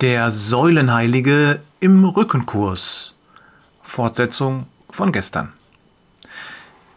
[0.00, 3.14] Der Säulenheilige im Rückenkurs.
[3.82, 5.52] Fortsetzung von gestern.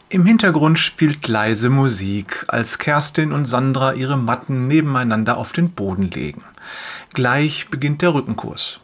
[0.10, 6.12] Im Hintergrund spielt leise Musik, als Kerstin und Sandra ihre Matten nebeneinander auf den Boden
[6.12, 6.44] legen.
[7.16, 8.80] Gleich beginnt der Rückenkurs.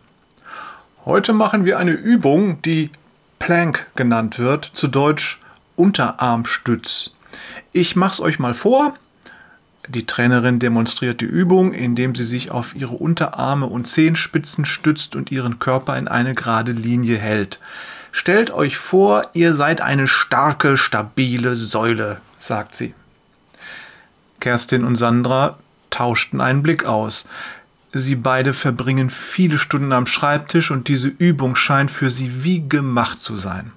[1.06, 2.90] Heute machen wir eine Übung, die
[3.38, 5.40] Plank genannt wird, zu Deutsch
[5.76, 7.12] Unterarmstütz.
[7.72, 8.96] Ich mach's euch mal vor
[9.88, 15.32] die Trainerin demonstriert die Übung, indem sie sich auf ihre Unterarme und Zehenspitzen stützt und
[15.32, 17.60] ihren Körper in eine gerade Linie hält.
[18.12, 22.94] Stellt euch vor, ihr seid eine starke, stabile Säule, sagt sie.
[24.40, 25.58] Kerstin und Sandra
[25.90, 27.28] tauschten einen Blick aus.
[27.94, 33.22] Sie beide verbringen viele Stunden am Schreibtisch und diese Übung scheint für sie wie gemacht
[33.22, 33.72] zu sein.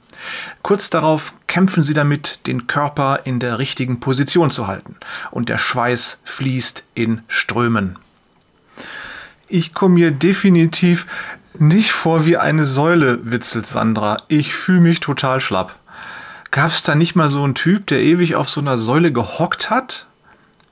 [0.62, 4.96] Kurz darauf kämpfen sie damit, den Körper in der richtigen Position zu halten.
[5.30, 7.98] Und der Schweiß fließt in Strömen.
[9.49, 11.07] Ich komme mir definitiv
[11.59, 14.18] nicht vor wie eine Säule, witzelt Sandra.
[14.29, 15.74] Ich fühle mich total schlapp.
[16.51, 19.71] Gab es da nicht mal so einen Typ, der ewig auf so einer Säule gehockt
[19.71, 20.07] hat?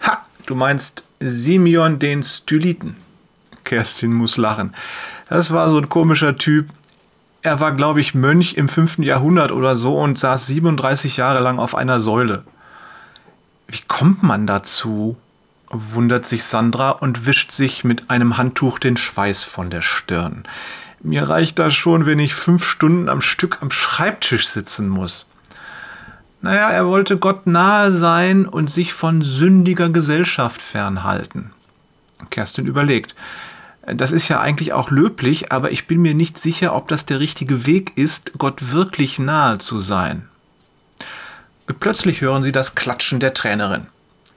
[0.03, 2.97] Ha, du meinst Simeon den Styliten.
[3.65, 4.75] Kerstin muss lachen.
[5.29, 6.69] Das war so ein komischer Typ,
[7.43, 8.99] er war, glaube ich, Mönch im 5.
[8.99, 12.45] Jahrhundert oder so und saß 37 Jahre lang auf einer Säule.
[13.67, 15.17] Wie kommt man dazu?
[15.71, 20.45] wundert sich Sandra und wischt sich mit einem Handtuch den Schweiß von der Stirn.
[21.01, 25.29] Mir reicht das schon, wenn ich fünf Stunden am Stück am Schreibtisch sitzen muss.
[26.41, 31.51] Naja, er wollte Gott nahe sein und sich von sündiger Gesellschaft fernhalten.
[32.31, 33.15] Kerstin überlegt.
[33.95, 37.21] Das ist ja eigentlich auch löblich, aber ich bin mir nicht sicher, ob das der
[37.21, 40.29] richtige Weg ist, Gott wirklich nahe zu sein.
[41.81, 43.87] Plötzlich hören sie das Klatschen der Trainerin.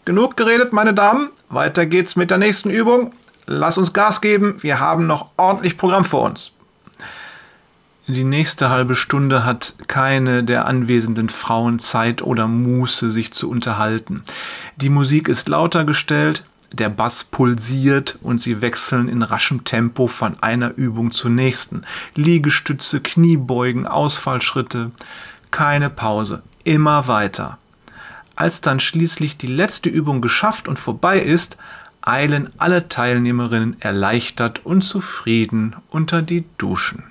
[0.05, 1.29] Genug geredet, meine Damen.
[1.49, 3.13] Weiter geht's mit der nächsten Übung.
[3.45, 4.55] Lass uns Gas geben.
[4.61, 6.51] Wir haben noch ordentlich Programm vor uns.
[8.07, 14.23] Die nächste halbe Stunde hat keine der anwesenden Frauen Zeit oder Muße, sich zu unterhalten.
[14.75, 20.41] Die Musik ist lauter gestellt, der Bass pulsiert und sie wechseln in raschem Tempo von
[20.41, 21.83] einer Übung zur nächsten.
[22.15, 24.91] Liegestütze, Kniebeugen, Ausfallschritte.
[25.51, 26.43] Keine Pause.
[26.63, 27.57] Immer weiter.
[28.35, 31.57] Als dann schließlich die letzte Übung geschafft und vorbei ist,
[32.01, 37.03] eilen alle Teilnehmerinnen erleichtert und zufrieden unter die Duschen.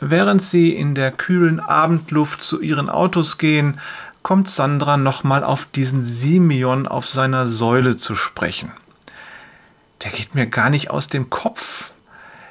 [0.00, 3.78] Während sie in der kühlen Abendluft zu ihren Autos gehen,
[4.22, 8.72] kommt Sandra nochmal auf diesen Simeon auf seiner Säule zu sprechen.
[10.02, 11.90] Der geht mir gar nicht aus dem Kopf.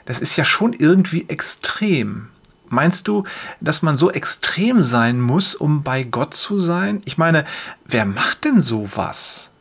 [0.06, 2.29] Das ist ja schon irgendwie extrem.
[2.69, 3.24] Meinst du,
[3.62, 7.02] dass man so extrem sein muss, um bei Gott zu sein?
[7.06, 7.46] Ich meine,
[7.85, 9.52] wer macht denn sowas?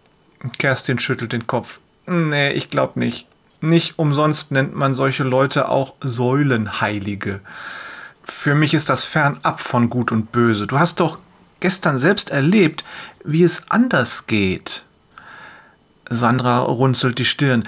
[0.58, 1.80] Kerstin schüttelt den Kopf.
[2.06, 3.26] Nee, ich glaube nicht.
[3.60, 7.40] Nicht umsonst nennt man solche Leute auch Säulenheilige.
[8.22, 10.66] Für mich ist das fernab von Gut und Böse.
[10.66, 11.18] Du hast doch
[11.60, 12.84] gestern selbst erlebt,
[13.24, 14.84] wie es anders geht.
[16.08, 17.64] Sandra runzelt die Stirn.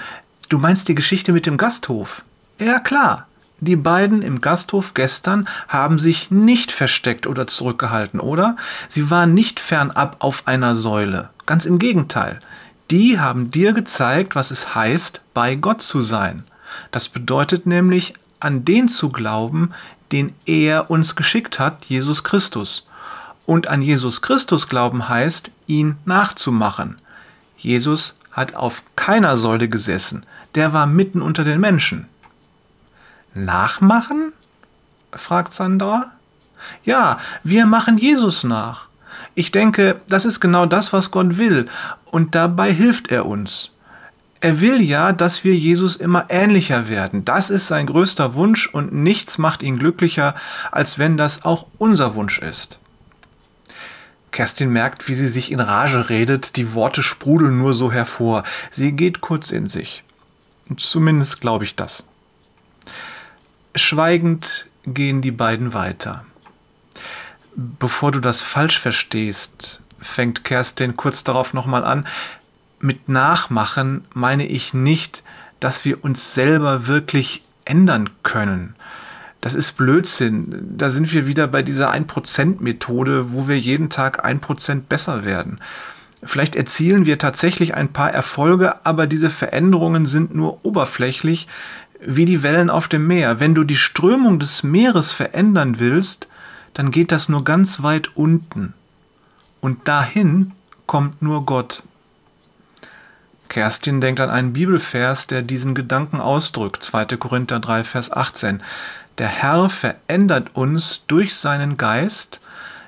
[0.48, 2.22] Du meinst die Geschichte mit dem Gasthof?
[2.58, 3.26] Ja klar.
[3.62, 8.56] Die beiden im Gasthof gestern haben sich nicht versteckt oder zurückgehalten, oder?
[8.88, 11.28] Sie waren nicht fernab auf einer Säule.
[11.44, 12.40] Ganz im Gegenteil.
[12.90, 16.44] Die haben dir gezeigt, was es heißt, bei Gott zu sein.
[16.90, 19.72] Das bedeutet nämlich, an den zu glauben,
[20.10, 22.86] den er uns geschickt hat, Jesus Christus.
[23.50, 26.98] Und an Jesus Christus glauben heißt, ihn nachzumachen.
[27.56, 30.24] Jesus hat auf keiner Säule gesessen,
[30.54, 32.06] der war mitten unter den Menschen.
[33.34, 34.32] Nachmachen?
[35.12, 36.12] fragt Sandra.
[36.84, 38.86] Ja, wir machen Jesus nach.
[39.34, 41.66] Ich denke, das ist genau das, was Gott will,
[42.04, 43.72] und dabei hilft er uns.
[44.40, 47.24] Er will ja, dass wir Jesus immer ähnlicher werden.
[47.24, 50.36] Das ist sein größter Wunsch und nichts macht ihn glücklicher,
[50.70, 52.79] als wenn das auch unser Wunsch ist.
[54.40, 58.42] Kerstin merkt, wie sie sich in Rage redet, die Worte sprudeln nur so hervor.
[58.70, 60.02] Sie geht kurz in sich.
[60.78, 62.04] Zumindest glaube ich das.
[63.74, 66.24] Schweigend gehen die beiden weiter.
[67.54, 72.06] Bevor du das falsch verstehst, fängt Kerstin kurz darauf nochmal an.
[72.78, 75.22] Mit Nachmachen meine ich nicht,
[75.60, 78.74] dass wir uns selber wirklich ändern können
[79.40, 80.74] das ist Blödsinn.
[80.76, 85.60] Da sind wir wieder bei dieser 1%-Methode, wo wir jeden Tag 1% besser werden.
[86.22, 91.48] Vielleicht erzielen wir tatsächlich ein paar Erfolge, aber diese Veränderungen sind nur oberflächlich,
[92.00, 93.40] wie die Wellen auf dem Meer.
[93.40, 96.28] Wenn du die Strömung des Meeres verändern willst,
[96.74, 98.74] dann geht das nur ganz weit unten.
[99.60, 100.52] Und dahin
[100.86, 101.82] kommt nur Gott.
[103.48, 106.82] Kerstin denkt an einen Bibelvers, der diesen Gedanken ausdrückt.
[106.82, 107.04] 2.
[107.16, 108.62] Korinther 3, Vers 18.
[109.18, 112.40] Der Herr verändert uns durch seinen Geist,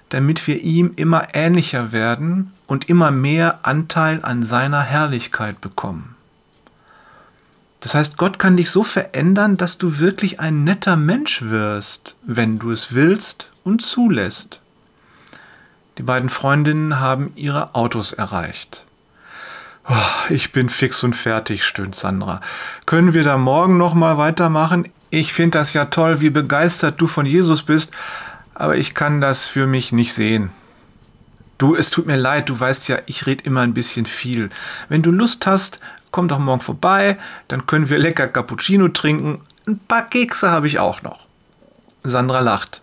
[0.09, 6.17] damit wir ihm immer ähnlicher werden und immer mehr Anteil an seiner Herrlichkeit bekommen.
[7.81, 12.59] Das heißt, Gott kann dich so verändern, dass du wirklich ein netter Mensch wirst, wenn
[12.59, 14.61] du es willst und zulässt.
[15.99, 18.85] Die beiden Freundinnen haben ihre Autos erreicht.
[19.89, 22.41] Oh, ich bin fix und fertig, stöhnt Sandra.
[22.87, 24.89] Können wir da morgen noch mal weitermachen?
[25.15, 27.93] Ich finde das ja toll, wie begeistert du von Jesus bist,
[28.55, 30.49] aber ich kann das für mich nicht sehen.
[31.59, 34.49] Du, es tut mir leid, du weißt ja, ich rede immer ein bisschen viel.
[34.89, 35.81] Wenn du Lust hast,
[36.13, 37.19] komm doch morgen vorbei,
[37.49, 39.43] dann können wir lecker Cappuccino trinken.
[39.67, 41.27] Ein paar Kekse habe ich auch noch.
[42.03, 42.81] Sandra lacht.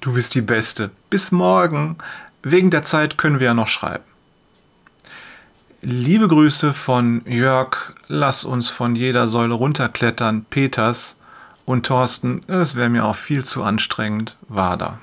[0.00, 0.92] Du bist die Beste.
[1.10, 1.98] Bis morgen.
[2.44, 4.04] Wegen der Zeit können wir ja noch schreiben.
[5.82, 11.16] Liebe Grüße von Jörg, lass uns von jeder Säule runterklettern, Peters
[11.66, 14.98] und Thorsten, es wäre mir auch viel zu anstrengend, Wader.